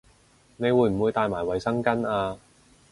[0.57, 2.39] 你會唔會帶埋衛生巾吖